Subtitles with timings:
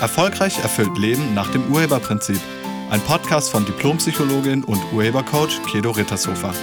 [0.00, 2.40] Erfolgreich erfüllt Leben nach dem Urheberprinzip.
[2.88, 6.54] Ein Podcast von Diplompsychologin und Urhebercoach Kedo Rittershofer.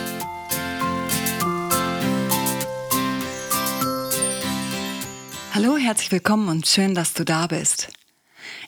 [5.53, 7.89] Hallo, herzlich willkommen und schön, dass du da bist.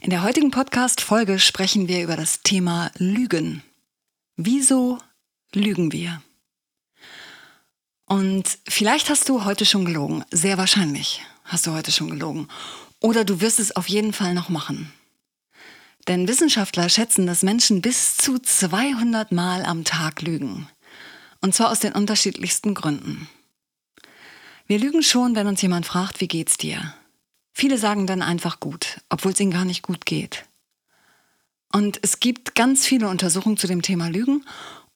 [0.01, 3.63] In der heutigen Podcast-Folge sprechen wir über das Thema Lügen.
[4.37, 4.99] Wieso
[5.53, 6.21] lügen wir?
[8.05, 10.23] Und vielleicht hast du heute schon gelogen.
[10.29, 12.47] Sehr wahrscheinlich hast du heute schon gelogen.
[13.01, 14.91] Oder du wirst es auf jeden Fall noch machen.
[16.07, 20.67] Denn Wissenschaftler schätzen, dass Menschen bis zu 200 Mal am Tag lügen.
[21.41, 23.29] Und zwar aus den unterschiedlichsten Gründen.
[24.67, 26.93] Wir lügen schon, wenn uns jemand fragt, wie geht's dir?
[27.53, 30.45] Viele sagen dann einfach gut, obwohl es ihnen gar nicht gut geht.
[31.71, 34.45] Und es gibt ganz viele Untersuchungen zu dem Thema Lügen.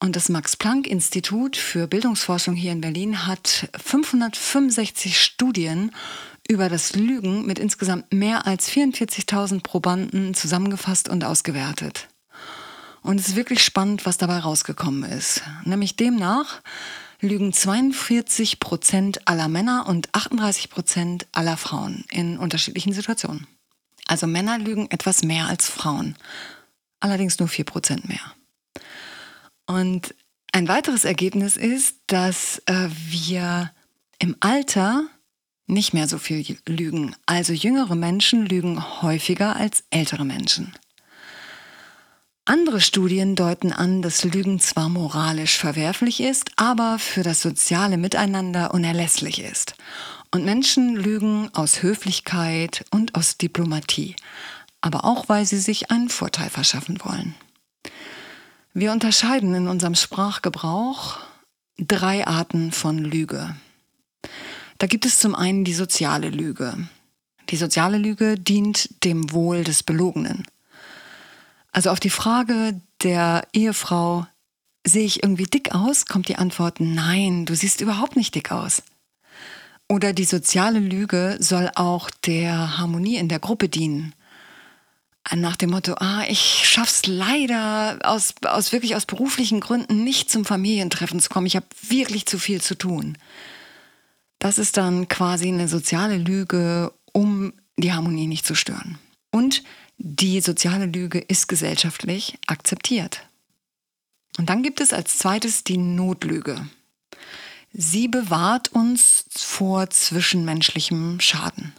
[0.00, 5.92] Und das Max-Planck-Institut für Bildungsforschung hier in Berlin hat 565 Studien
[6.48, 12.08] über das Lügen mit insgesamt mehr als 44.000 Probanden zusammengefasst und ausgewertet.
[13.02, 15.42] Und es ist wirklich spannend, was dabei rausgekommen ist.
[15.64, 16.62] Nämlich demnach
[17.20, 23.46] lügen 42 Prozent aller Männer und 38 Prozent aller Frauen in unterschiedlichen Situationen.
[24.06, 26.16] Also Männer lügen etwas mehr als Frauen.
[27.00, 28.20] Allerdings nur 4 Prozent mehr.
[29.66, 30.14] Und
[30.52, 33.72] ein weiteres Ergebnis ist, dass äh, wir
[34.18, 35.06] im Alter
[35.66, 37.14] nicht mehr so viel lügen.
[37.26, 40.72] Also jüngere Menschen lügen häufiger als ältere Menschen.
[42.46, 48.74] Andere Studien deuten an, dass Lügen zwar moralisch verwerflich ist, aber für das soziale Miteinander
[48.74, 49.76] unerlässlich ist.
[50.30, 54.14] Und Menschen lügen aus Höflichkeit und aus Diplomatie,
[54.82, 57.34] aber auch weil sie sich einen Vorteil verschaffen wollen.
[58.74, 61.20] Wir unterscheiden in unserem Sprachgebrauch
[61.78, 63.56] drei Arten von Lüge.
[64.78, 66.88] Da gibt es zum einen die soziale Lüge.
[67.50, 70.44] Die soziale Lüge dient dem Wohl des Belogenen.
[71.72, 74.26] Also auf die Frage der Ehefrau,
[74.86, 78.82] sehe ich irgendwie dick aus, kommt die Antwort, nein, du siehst überhaupt nicht dick aus.
[79.88, 84.14] Oder die soziale Lüge soll auch der Harmonie in der Gruppe dienen.
[85.34, 90.44] Nach dem Motto, ah, ich schaff's leider aus, aus wirklich aus beruflichen Gründen nicht zum
[90.44, 91.46] Familientreffen zu kommen.
[91.46, 93.16] Ich habe wirklich zu viel zu tun.
[94.44, 98.98] Das ist dann quasi eine soziale Lüge, um die Harmonie nicht zu stören.
[99.30, 99.64] Und
[99.96, 103.26] die soziale Lüge ist gesellschaftlich akzeptiert.
[104.36, 106.68] Und dann gibt es als zweites die Notlüge.
[107.72, 111.72] Sie bewahrt uns vor zwischenmenschlichem Schaden.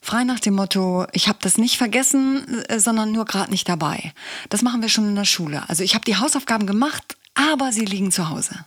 [0.00, 4.12] Frei nach dem Motto, ich habe das nicht vergessen, äh, sondern nur gerade nicht dabei.
[4.48, 5.68] Das machen wir schon in der Schule.
[5.68, 8.64] Also ich habe die Hausaufgaben gemacht, aber sie liegen zu Hause.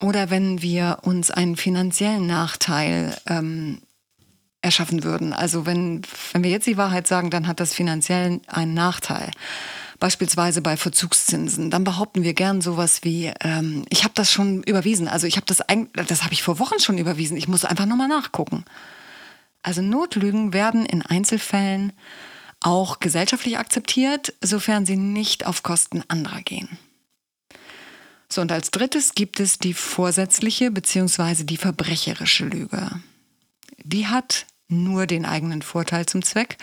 [0.00, 3.80] Oder wenn wir uns einen finanziellen Nachteil ähm,
[4.66, 5.32] erschaffen würden.
[5.32, 6.02] Also wenn,
[6.32, 9.30] wenn wir jetzt die Wahrheit sagen, dann hat das finanziell einen Nachteil.
[9.98, 11.70] Beispielsweise bei Verzugszinsen.
[11.70, 15.08] Dann behaupten wir gern sowas wie, ähm, ich habe das schon überwiesen.
[15.08, 17.36] Also ich habe das eigentlich, das habe ich vor Wochen schon überwiesen.
[17.36, 18.64] Ich muss einfach nochmal nachgucken.
[19.62, 21.92] Also Notlügen werden in Einzelfällen
[22.60, 26.78] auch gesellschaftlich akzeptiert, sofern sie nicht auf Kosten anderer gehen.
[28.28, 31.44] So, und als drittes gibt es die vorsätzliche bzw.
[31.44, 32.90] die verbrecherische Lüge.
[33.84, 36.58] Die hat nur den eigenen Vorteil zum Zweck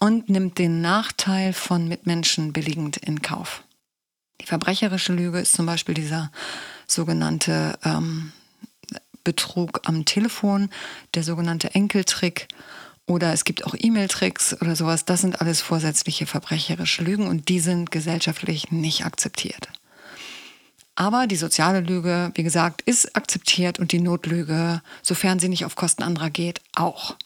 [0.00, 3.62] und nimmt den Nachteil von Mitmenschen billigend in Kauf.
[4.40, 6.32] Die verbrecherische Lüge ist zum Beispiel dieser
[6.86, 8.32] sogenannte ähm,
[9.22, 10.70] Betrug am Telefon,
[11.14, 12.48] der sogenannte Enkeltrick
[13.06, 15.04] oder es gibt auch E-Mail-Tricks oder sowas.
[15.04, 19.68] Das sind alles vorsätzliche verbrecherische Lügen und die sind gesellschaftlich nicht akzeptiert.
[20.94, 25.74] Aber die soziale Lüge, wie gesagt, ist akzeptiert und die Notlüge, sofern sie nicht auf
[25.74, 27.16] Kosten anderer geht, auch.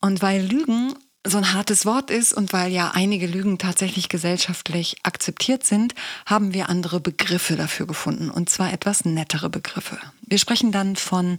[0.00, 0.94] Und weil Lügen
[1.26, 6.54] so ein hartes Wort ist und weil ja einige Lügen tatsächlich gesellschaftlich akzeptiert sind, haben
[6.54, 9.98] wir andere Begriffe dafür gefunden und zwar etwas nettere Begriffe.
[10.22, 11.36] Wir sprechen dann von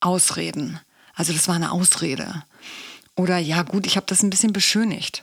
[0.00, 0.80] Ausreden.
[1.14, 2.44] Also das war eine Ausrede.
[3.16, 5.22] Oder ja gut, ich habe das ein bisschen beschönigt.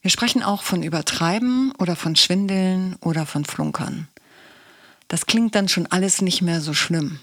[0.00, 4.08] Wir sprechen auch von Übertreiben oder von Schwindeln oder von Flunkern.
[5.08, 7.18] Das klingt dann schon alles nicht mehr so schlimm.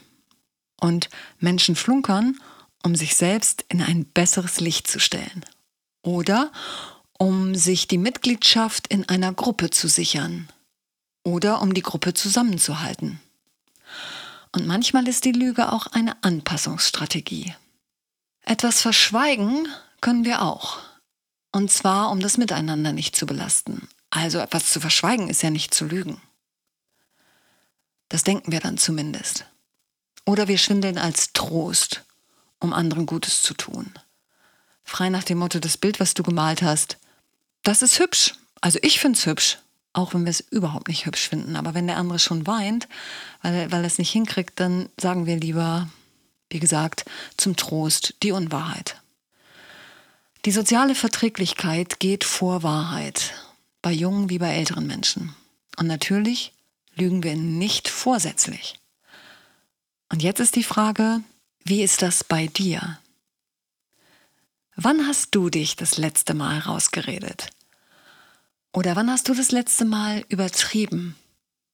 [0.79, 2.37] Und Menschen flunkern,
[2.83, 5.45] um sich selbst in ein besseres Licht zu stellen.
[6.01, 6.51] Oder
[7.17, 10.49] um sich die Mitgliedschaft in einer Gruppe zu sichern.
[11.23, 13.19] Oder um die Gruppe zusammenzuhalten.
[14.51, 17.55] Und manchmal ist die Lüge auch eine Anpassungsstrategie.
[18.41, 19.67] Etwas verschweigen
[20.01, 20.79] können wir auch.
[21.55, 23.87] Und zwar, um das Miteinander nicht zu belasten.
[24.09, 26.21] Also etwas zu verschweigen ist ja nicht zu lügen.
[28.09, 29.45] Das denken wir dann zumindest.
[30.25, 32.03] Oder wir schwindeln als Trost,
[32.59, 33.93] um anderen Gutes zu tun.
[34.83, 36.97] Frei nach dem Motto, das Bild, was du gemalt hast,
[37.63, 38.33] das ist hübsch.
[38.59, 39.59] Also ich finde es hübsch,
[39.93, 41.55] auch wenn wir es überhaupt nicht hübsch finden.
[41.55, 42.89] Aber wenn der andere schon weint,
[43.43, 45.87] weil, weil er es nicht hinkriegt, dann sagen wir lieber,
[46.49, 47.05] wie gesagt,
[47.37, 49.01] zum Trost die Unwahrheit.
[50.45, 53.33] Die soziale Verträglichkeit geht vor Wahrheit,
[53.81, 55.35] bei jungen wie bei älteren Menschen.
[55.77, 56.53] Und natürlich
[56.93, 58.79] lügen wir nicht vorsätzlich.
[60.11, 61.21] Und jetzt ist die Frage,
[61.63, 62.99] wie ist das bei dir?
[64.75, 67.49] Wann hast du dich das letzte Mal rausgeredet?
[68.71, 71.15] Oder wann hast du das letzte Mal übertrieben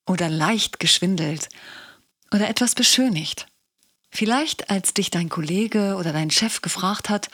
[0.06, 1.50] oder leicht geschwindelt
[2.34, 3.48] oder etwas beschönigt?
[4.12, 7.30] Vielleicht als dich dein Kollege oder dein Chef gefragt hat,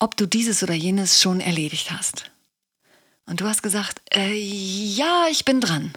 [0.00, 2.30] ob du dieses oder jenes schon erledigt hast.
[3.26, 5.92] Und du hast gesagt, äh, ja, ich bin dran,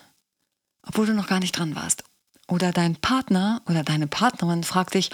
[0.84, 2.04] obwohl du noch gar nicht dran warst.
[2.48, 5.10] Oder dein Partner oder deine Partnerin fragt dich,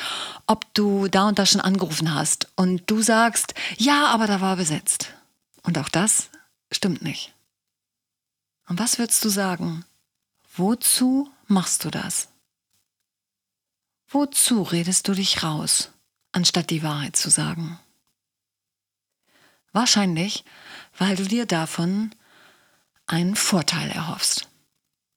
[0.47, 2.49] ob du da und da schon angerufen hast.
[2.55, 5.13] Und du sagst, ja, aber da war besetzt.
[5.61, 6.29] Und auch das
[6.71, 7.33] stimmt nicht.
[8.67, 9.85] Und was würdest du sagen?
[10.55, 12.29] Wozu machst du das?
[14.09, 15.91] Wozu redest du dich raus,
[16.31, 17.79] anstatt die Wahrheit zu sagen?
[19.71, 20.43] Wahrscheinlich,
[20.97, 22.15] weil du dir davon
[23.05, 24.49] einen Vorteil erhoffst.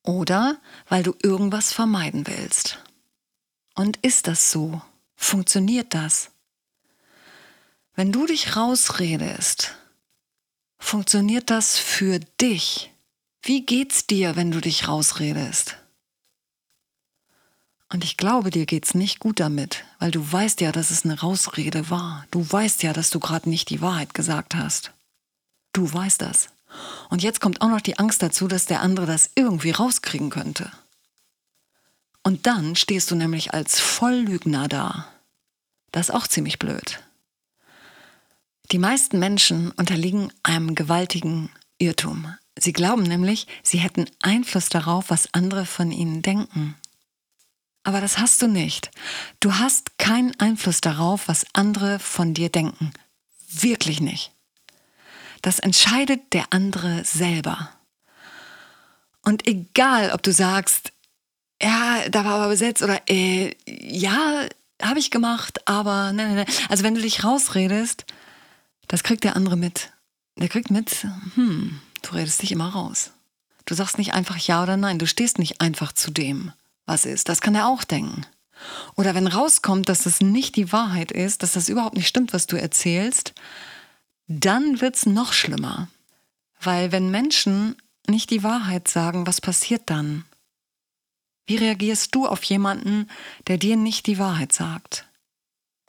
[0.03, 0.57] Oder
[0.89, 2.79] weil du irgendwas vermeiden willst.
[3.75, 4.81] Und ist das so?
[5.15, 6.31] Funktioniert das?
[7.95, 9.75] Wenn du dich rausredest,
[10.77, 12.91] funktioniert das für dich?
[13.41, 15.77] Wie geht's dir, wenn du dich rausredest?
[17.93, 21.19] Und ich glaube, dir geht's nicht gut damit, weil du weißt ja, dass es eine
[21.19, 22.25] Rausrede war.
[22.31, 24.91] Du weißt ja, dass du gerade nicht die Wahrheit gesagt hast.
[25.73, 26.49] Du weißt das.
[27.11, 30.71] Und jetzt kommt auch noch die Angst dazu, dass der andere das irgendwie rauskriegen könnte.
[32.23, 35.07] Und dann stehst du nämlich als Volllügner da.
[35.91, 36.99] Das ist auch ziemlich blöd.
[38.71, 42.33] Die meisten Menschen unterliegen einem gewaltigen Irrtum.
[42.57, 46.75] Sie glauben nämlich, sie hätten Einfluss darauf, was andere von ihnen denken.
[47.83, 48.91] Aber das hast du nicht.
[49.39, 52.93] Du hast keinen Einfluss darauf, was andere von dir denken.
[53.49, 54.31] Wirklich nicht.
[55.41, 57.69] Das entscheidet der andere selber.
[59.21, 60.93] Und egal, ob du sagst,
[61.61, 64.47] ja, da war aber besetzt oder äh, ja,
[64.81, 66.45] habe ich gemacht, aber ne, ne, ne.
[66.69, 68.05] Also wenn du dich rausredest,
[68.87, 69.91] das kriegt der andere mit.
[70.37, 73.11] Der kriegt mit, hm, du redest dich immer raus.
[73.65, 76.51] Du sagst nicht einfach ja oder nein, du stehst nicht einfach zu dem
[76.85, 77.29] was ist.
[77.29, 78.25] Das kann er auch denken.
[78.95, 82.47] Oder wenn rauskommt, dass das nicht die Wahrheit ist, dass das überhaupt nicht stimmt, was
[82.47, 83.33] du erzählst,
[84.27, 85.89] dann wird es noch schlimmer.
[86.61, 87.75] Weil wenn Menschen
[88.07, 90.25] nicht die Wahrheit sagen, was passiert dann?
[91.45, 93.09] Wie reagierst du auf jemanden,
[93.47, 95.05] der dir nicht die Wahrheit sagt?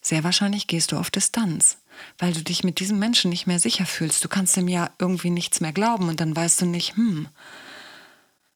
[0.01, 1.79] Sehr wahrscheinlich gehst du auf Distanz,
[2.19, 4.25] weil du dich mit diesem Menschen nicht mehr sicher fühlst.
[4.25, 7.29] Du kannst ihm ja irgendwie nichts mehr glauben und dann weißt du nicht, hm,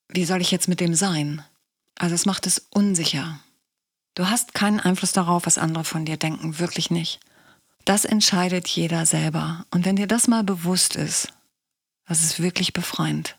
[0.09, 1.43] wie soll ich jetzt mit dem sein?
[1.99, 3.41] Also es macht es unsicher.
[4.15, 7.21] Du hast keinen Einfluss darauf, was andere von dir denken, wirklich nicht.
[7.85, 9.65] Das entscheidet jeder selber.
[9.71, 11.29] Und wenn dir das mal bewusst ist,
[12.07, 13.37] das ist wirklich befreiend.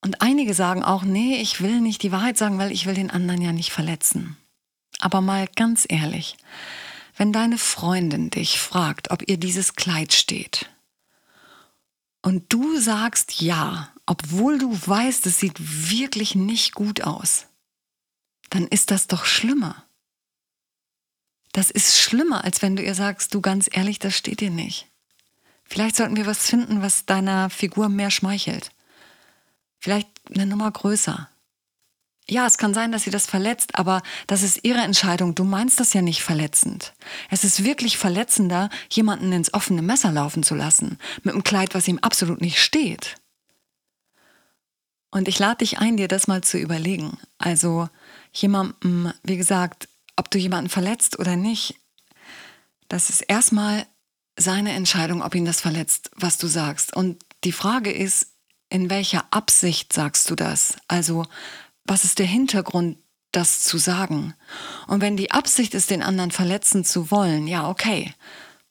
[0.00, 3.10] Und einige sagen auch, nee, ich will nicht die Wahrheit sagen, weil ich will den
[3.10, 4.36] anderen ja nicht verletzen.
[5.00, 6.36] Aber mal ganz ehrlich,
[7.16, 10.70] wenn deine Freundin dich fragt, ob ihr dieses Kleid steht,
[12.22, 17.46] und du sagst ja, obwohl du weißt, es sieht wirklich nicht gut aus,
[18.50, 19.84] dann ist das doch schlimmer.
[21.52, 24.88] Das ist schlimmer, als wenn du ihr sagst, du ganz ehrlich, das steht dir nicht.
[25.64, 28.70] Vielleicht sollten wir was finden, was deiner Figur mehr schmeichelt.
[29.78, 31.28] Vielleicht eine Nummer größer.
[32.28, 35.34] Ja, es kann sein, dass sie das verletzt, aber das ist ihre Entscheidung.
[35.34, 36.92] Du meinst das ja nicht verletzend.
[37.30, 41.86] Es ist wirklich verletzender, jemanden ins offene Messer laufen zu lassen, mit einem Kleid, was
[41.86, 43.16] ihm absolut nicht steht.
[45.16, 47.16] Und ich lade dich ein, dir das mal zu überlegen.
[47.38, 47.88] Also
[48.34, 51.76] jemandem, wie gesagt, ob du jemanden verletzt oder nicht,
[52.88, 53.86] das ist erstmal
[54.38, 56.94] seine Entscheidung, ob ihn das verletzt, was du sagst.
[56.94, 58.26] Und die Frage ist,
[58.68, 60.76] in welcher Absicht sagst du das?
[60.86, 61.24] Also
[61.84, 62.98] was ist der Hintergrund,
[63.32, 64.34] das zu sagen?
[64.86, 68.12] Und wenn die Absicht ist, den anderen verletzen zu wollen, ja, okay,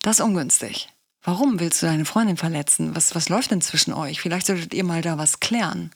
[0.03, 0.89] das ist ungünstig.
[1.23, 2.95] Warum willst du deine Freundin verletzen?
[2.95, 4.21] Was, was läuft denn zwischen euch?
[4.21, 5.89] Vielleicht solltet ihr mal da was klären.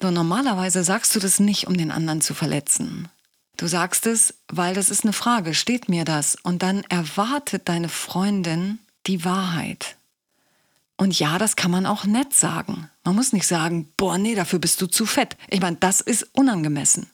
[0.00, 3.08] So, normalerweise sagst du das nicht, um den anderen zu verletzen.
[3.56, 6.36] Du sagst es, weil das ist eine Frage, steht mir das?
[6.36, 8.78] Und dann erwartet deine Freundin
[9.08, 9.96] die Wahrheit.
[10.96, 12.90] Und ja, das kann man auch nett sagen.
[13.04, 15.36] Man muss nicht sagen, boah, nee, dafür bist du zu fett.
[15.48, 17.08] Ich meine, das ist unangemessen.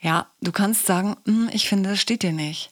[0.00, 2.70] Ja, du kannst sagen, hm, ich finde, das steht dir nicht.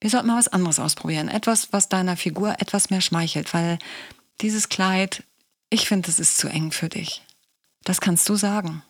[0.00, 1.28] Wir sollten mal was anderes ausprobieren.
[1.28, 3.78] Etwas, was deiner Figur etwas mehr schmeichelt, weil
[4.40, 5.22] dieses Kleid,
[5.70, 7.22] ich finde, es ist zu eng für dich.
[7.84, 8.82] Das kannst du sagen.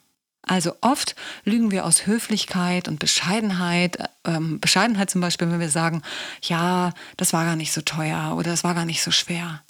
[0.42, 3.96] Also oft lügen wir aus Höflichkeit und Bescheidenheit.
[4.24, 6.02] Ähm, Bescheidenheit zum Beispiel, wenn wir sagen,
[6.42, 9.62] ja, das war gar nicht so teuer oder das war gar nicht so schwer.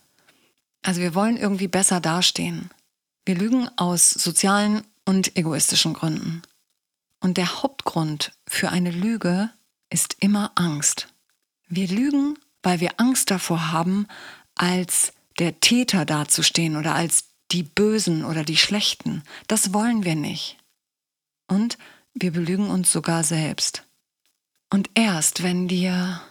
[0.83, 2.71] Also wir wollen irgendwie besser dastehen.
[3.25, 6.43] Wir lügen aus sozialen und egoistischen Gründen.
[7.21, 9.50] Und der Hauptgrund für eine Lüge
[9.91, 11.09] ist immer Angst.
[11.69, 14.09] Wir lügen, weil wir Angst davor haben,
[14.55, 19.23] als der Täter dazustehen oder als die Bösen oder die Schlechten.
[19.47, 20.57] Das wollen wir nicht.
[21.49, 21.79] Und
[22.15, 23.85] wir belügen uns sogar selbst.
[24.71, 26.23] Und erst wenn dir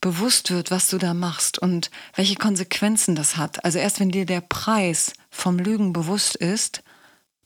[0.00, 4.26] bewusst wird, was du da machst und welche Konsequenzen das hat, also erst wenn dir
[4.26, 6.82] der Preis vom Lügen bewusst ist,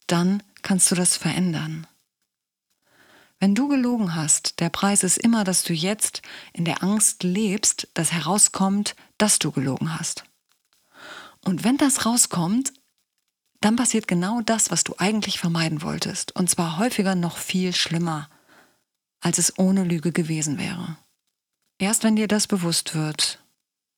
[0.07, 1.87] dann kannst du das verändern.
[3.39, 6.23] Wenn du gelogen hast, der Preis ist immer, dass du jetzt
[6.53, 10.25] in der Angst lebst, dass herauskommt, dass du gelogen hast.
[11.45, 12.73] Und wenn das rauskommt,
[13.65, 16.35] dann passiert genau das, was du eigentlich vermeiden wolltest.
[16.37, 18.29] Und zwar häufiger noch viel schlimmer,
[19.21, 20.97] als es ohne Lüge gewesen wäre.
[21.79, 23.39] Erst wenn dir das bewusst wird,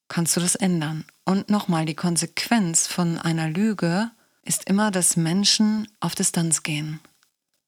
[0.09, 1.04] kannst du das ändern.
[1.25, 4.11] Und nochmal, die Konsequenz von einer Lüge
[4.42, 7.00] ist immer, dass Menschen auf Distanz gehen.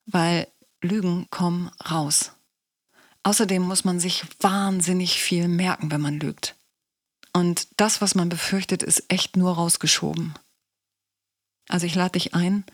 [0.06, 0.48] Weil
[0.82, 2.32] Lügen kommen raus.
[3.22, 6.54] Außerdem muss man sich wahnsinnig viel merken, wenn man lügt.
[7.32, 10.34] Und das, was man befürchtet, ist echt nur rausgeschoben.
[11.68, 12.64] Also ich lade dich ein,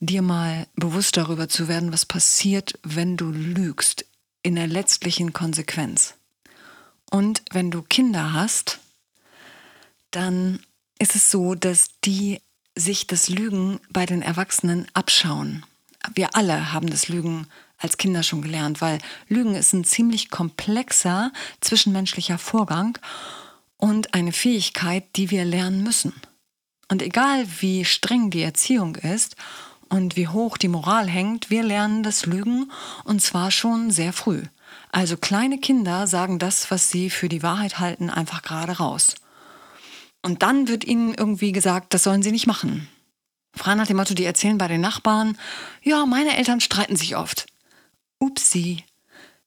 [0.00, 4.06] dir mal bewusst darüber zu werden, was passiert, wenn du lügst
[4.42, 6.14] in der letztlichen Konsequenz.
[7.10, 8.78] Und wenn du Kinder hast,
[10.10, 10.60] dann
[10.98, 12.40] ist es so, dass die
[12.76, 15.64] sich das Lügen bei den Erwachsenen abschauen.
[16.14, 17.46] Wir alle haben das Lügen
[17.78, 18.98] als Kinder schon gelernt, weil
[19.28, 22.98] Lügen ist ein ziemlich komplexer zwischenmenschlicher Vorgang
[23.76, 26.12] und eine Fähigkeit, die wir lernen müssen.
[26.90, 29.36] Und egal wie streng die Erziehung ist
[29.88, 32.72] und wie hoch die Moral hängt, wir lernen das Lügen
[33.04, 34.42] und zwar schon sehr früh.
[34.90, 39.14] Also kleine Kinder sagen das, was sie für die Wahrheit halten, einfach gerade raus.
[40.22, 42.88] Und dann wird ihnen irgendwie gesagt, das sollen sie nicht machen.
[43.54, 45.38] Frei nach dem Motto, die erzählen bei den Nachbarn,
[45.82, 47.46] ja, meine Eltern streiten sich oft.
[48.18, 48.84] Upsi.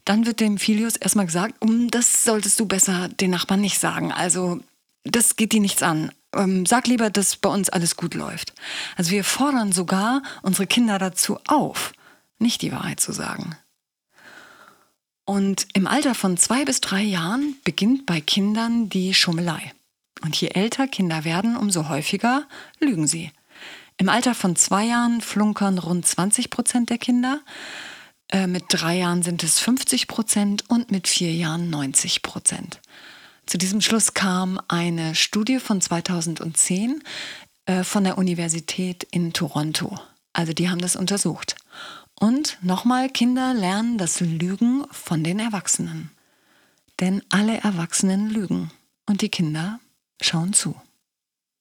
[0.05, 4.13] Dann wird dem Filius erstmal gesagt, um, das solltest du besser den Nachbarn nicht sagen.
[4.13, 4.61] Also,
[5.03, 8.53] das geht dir nichts an ähm, sag lieber, dass bei uns alles gut läuft.
[8.95, 11.93] Also wir fordern sogar unsere Kinder dazu auf,
[12.39, 13.55] nicht die Wahrheit zu sagen.
[15.25, 19.71] Und im Alter von zwei bis drei Jahren beginnt bei Kindern die Schummelei.
[20.21, 22.45] Und je älter Kinder werden, umso häufiger
[22.79, 23.31] lügen sie.
[23.97, 27.41] Im Alter von zwei Jahren flunkern rund 20 Prozent der Kinder.
[28.29, 32.81] Äh, mit drei Jahren sind es 50 Prozent und mit vier Jahren 90 Prozent.
[33.45, 37.03] Zu diesem Schluss kam eine Studie von 2010
[37.65, 39.99] äh, von der Universität in Toronto.
[40.31, 41.55] Also die haben das untersucht.
[42.19, 46.11] Und nochmal, Kinder lernen das Lügen von den Erwachsenen.
[46.99, 48.71] Denn alle Erwachsenen lügen
[49.05, 49.79] und die Kinder
[50.21, 50.75] schauen zu.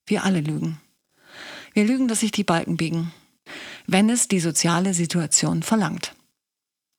[0.06, 0.80] Wir alle lügen.
[1.74, 3.12] Wir lügen, dass sich die Balken biegen,
[3.86, 6.14] wenn es die soziale Situation verlangt.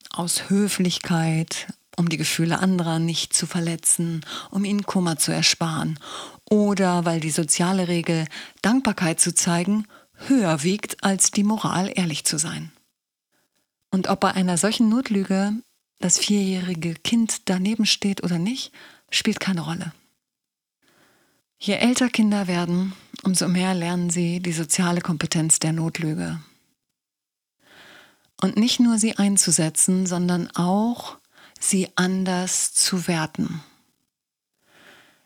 [0.09, 6.00] Aus Höflichkeit, um die Gefühle anderer nicht zu verletzen, um ihnen Kummer zu ersparen
[6.50, 8.27] oder weil die soziale Regel,
[8.62, 9.88] Dankbarkeit zu zeigen,
[10.27, 12.71] höher wiegt als die Moral, ehrlich zu sein.
[13.91, 15.53] Und ob bei einer solchen Notlüge
[16.00, 18.71] das vierjährige Kind daneben steht oder nicht,
[19.09, 19.93] spielt keine Rolle.
[21.59, 26.41] Je älter Kinder werden, umso mehr lernen sie die soziale Kompetenz der Notlüge.
[28.41, 31.17] Und nicht nur sie einzusetzen, sondern auch
[31.70, 33.63] sie anders zu werten.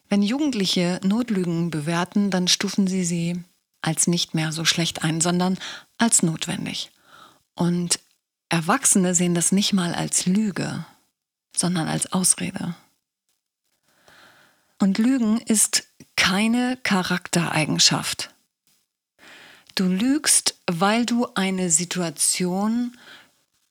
[0.10, 3.44] Wenn Jugendliche Notlügen bewerten, dann stufen sie sie
[3.82, 5.58] als nicht mehr so schlecht ein, sondern
[5.98, 6.91] als notwendig.
[7.56, 8.00] Und
[8.50, 10.86] Erwachsene sehen das nicht mal als Lüge,
[11.56, 12.75] sondern als Ausrede.
[14.79, 18.34] Und Lügen ist keine Charaktereigenschaft.
[19.75, 22.98] Du lügst, weil du eine Situation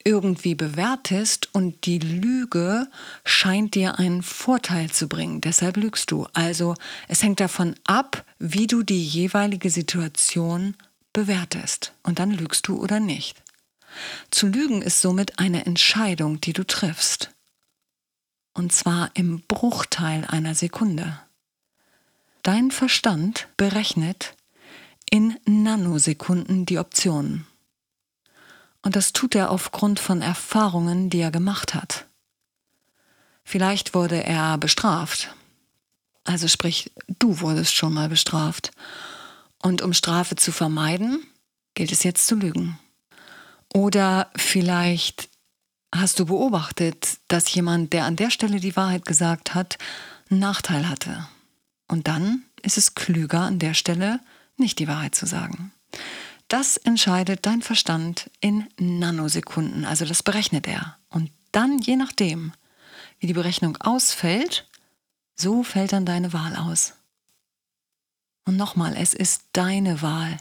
[0.07, 2.87] irgendwie bewertest und die Lüge
[3.25, 5.41] scheint dir einen Vorteil zu bringen.
[5.41, 6.27] Deshalb lügst du.
[6.31, 6.75] Also
[7.09, 10.75] es hängt davon ab, wie du die jeweilige Situation
[11.11, 11.91] bewertest.
[12.03, 13.43] Und dann lügst du oder nicht.
[14.31, 17.31] Zu lügen ist somit eine Entscheidung, die du triffst.
[18.53, 21.19] Und zwar im Bruchteil einer Sekunde.
[22.43, 24.35] Dein Verstand berechnet
[25.09, 27.45] in Nanosekunden die Optionen.
[28.87, 32.05] Und das tut er aufgrund von Erfahrungen, die er gemacht hat.
[33.43, 35.35] Vielleicht wurde er bestraft.
[36.23, 38.71] Also sprich, du wurdest schon mal bestraft.
[39.61, 41.21] Und um Strafe zu vermeiden,
[41.73, 42.79] gilt es jetzt zu lügen.
[43.73, 45.27] Oder vielleicht
[45.93, 49.77] hast du beobachtet, dass jemand, der an der Stelle die Wahrheit gesagt hat,
[50.29, 51.27] einen Nachteil hatte.
[51.89, 54.21] Und dann ist es klüger, an der Stelle
[54.55, 55.73] nicht die Wahrheit zu sagen.
[56.47, 60.97] Das entscheidet dein Verstand in Nanosekunden, also das berechnet er.
[61.09, 62.53] Und dann, je nachdem,
[63.19, 64.67] wie die Berechnung ausfällt,
[65.35, 66.93] so fällt dann deine Wahl aus.
[68.45, 70.37] Und nochmal, es ist deine Wahl,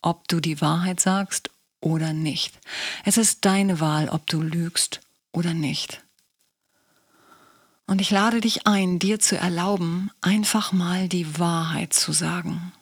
[0.00, 1.50] ob du die Wahrheit sagst
[1.80, 2.58] oder nicht.
[3.04, 5.00] Es ist deine Wahl, ob du lügst
[5.32, 6.02] oder nicht.
[7.86, 12.72] Und ich lade dich ein, dir zu erlauben, einfach mal die Wahrheit zu sagen.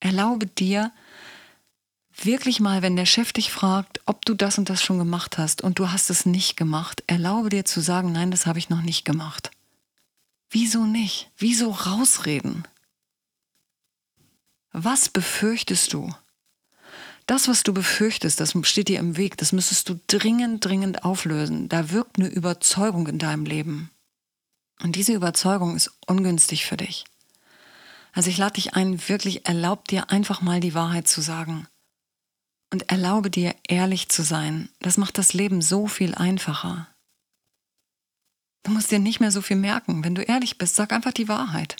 [0.00, 0.92] Erlaube dir,
[2.22, 5.62] wirklich mal, wenn der Chef dich fragt, ob du das und das schon gemacht hast
[5.62, 8.82] und du hast es nicht gemacht, erlaube dir zu sagen, nein, das habe ich noch
[8.82, 9.50] nicht gemacht.
[10.50, 11.30] Wieso nicht?
[11.36, 12.66] Wieso rausreden?
[14.72, 16.14] Was befürchtest du?
[17.26, 21.68] Das, was du befürchtest, das steht dir im Weg, das müsstest du dringend, dringend auflösen.
[21.68, 23.90] Da wirkt eine Überzeugung in deinem Leben.
[24.82, 27.04] Und diese Überzeugung ist ungünstig für dich.
[28.12, 31.66] Also ich lade dich ein, wirklich erlaub dir einfach mal die Wahrheit zu sagen.
[32.70, 34.68] Und erlaube dir ehrlich zu sein.
[34.80, 36.88] Das macht das Leben so viel einfacher.
[38.64, 40.02] Du musst dir nicht mehr so viel merken.
[40.04, 41.76] Wenn du ehrlich bist, sag einfach die Wahrheit.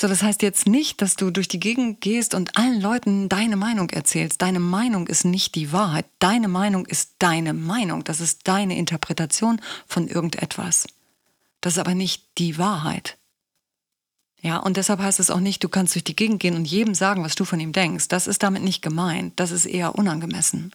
[0.00, 3.56] So, das heißt jetzt nicht, dass du durch die Gegend gehst und allen Leuten deine
[3.56, 4.40] Meinung erzählst.
[4.40, 6.06] Deine Meinung ist nicht die Wahrheit.
[6.18, 8.02] Deine Meinung ist deine Meinung.
[8.02, 10.86] Das ist deine Interpretation von irgendetwas.
[11.60, 13.18] Das ist aber nicht die Wahrheit.
[14.42, 16.94] Ja, und deshalb heißt es auch nicht, du kannst durch die Gegend gehen und jedem
[16.94, 18.08] sagen, was du von ihm denkst.
[18.08, 19.38] Das ist damit nicht gemeint.
[19.38, 20.72] Das ist eher unangemessen.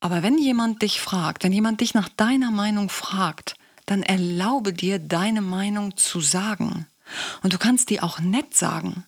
[0.00, 4.98] Aber wenn jemand dich fragt, wenn jemand dich nach deiner Meinung fragt, dann erlaube dir,
[4.98, 6.86] deine Meinung zu sagen.
[7.42, 9.04] Und du kannst die auch nett sagen.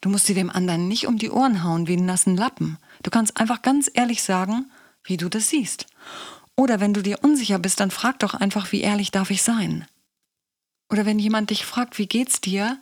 [0.00, 2.78] Du musst sie dem anderen nicht um die Ohren hauen wie einen nassen Lappen.
[3.02, 4.70] Du kannst einfach ganz ehrlich sagen,
[5.04, 5.86] wie du das siehst.
[6.54, 9.86] Oder wenn du dir unsicher bist, dann frag doch einfach, wie ehrlich darf ich sein?
[10.90, 12.78] Oder wenn jemand dich fragt, wie geht's dir,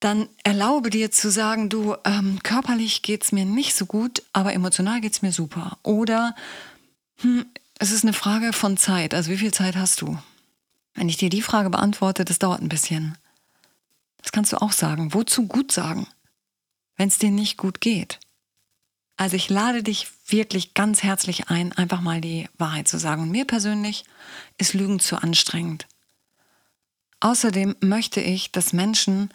[0.00, 5.00] dann erlaube dir zu sagen, du, ähm, körperlich geht's mir nicht so gut, aber emotional
[5.00, 5.78] geht's mir super.
[5.82, 6.34] Oder
[7.20, 7.46] hm,
[7.78, 9.12] es ist eine Frage von Zeit.
[9.12, 10.18] Also wie viel Zeit hast du?
[10.94, 13.18] Wenn ich dir die Frage beantworte, das dauert ein bisschen.
[14.22, 15.14] Das kannst du auch sagen.
[15.14, 16.06] Wozu gut sagen,
[16.96, 18.18] wenn es dir nicht gut geht?
[19.16, 23.22] Also ich lade dich wirklich ganz herzlich ein, einfach mal die Wahrheit zu sagen.
[23.22, 24.04] Und mir persönlich
[24.58, 25.86] ist Lügen zu anstrengend.
[27.20, 29.30] Außerdem möchte ich, dass Menschen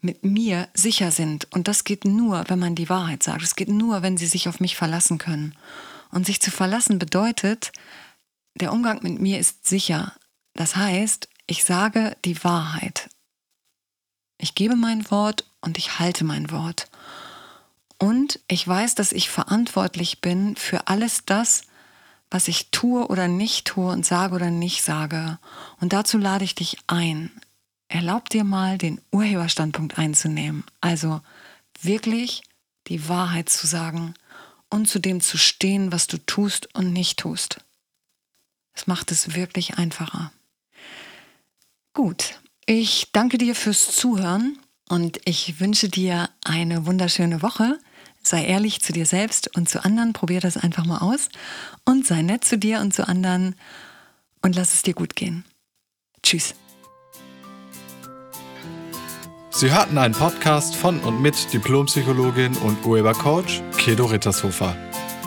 [0.00, 1.46] mit mir sicher sind.
[1.52, 3.42] Und das geht nur, wenn man die Wahrheit sagt.
[3.42, 5.54] Es geht nur, wenn sie sich auf mich verlassen können.
[6.10, 7.72] Und sich zu verlassen bedeutet,
[8.54, 10.14] der Umgang mit mir ist sicher.
[10.54, 13.08] Das heißt, ich sage die Wahrheit.
[14.38, 16.88] Ich gebe mein Wort und ich halte mein Wort.
[17.98, 21.62] Und ich weiß, dass ich verantwortlich bin für alles das,
[22.34, 25.38] was ich tue oder nicht tue und sage oder nicht sage.
[25.80, 27.30] Und dazu lade ich dich ein.
[27.86, 30.64] Erlaub dir mal, den Urheberstandpunkt einzunehmen.
[30.80, 31.20] Also
[31.80, 32.42] wirklich
[32.88, 34.14] die Wahrheit zu sagen
[34.68, 37.58] und zu dem zu stehen, was du tust und nicht tust.
[38.72, 40.32] Es macht es wirklich einfacher.
[41.92, 47.78] Gut, ich danke dir fürs Zuhören und ich wünsche dir eine wunderschöne Woche.
[48.26, 51.28] Sei ehrlich zu dir selbst und zu anderen, probier das einfach mal aus
[51.84, 53.54] und sei nett zu dir und zu anderen
[54.42, 55.44] und lass es dir gut gehen.
[56.22, 56.54] Tschüss.
[59.50, 64.74] Sie hörten einen Podcast von und mit Diplompsychologin und Urhebercoach Kedo Rittershofer.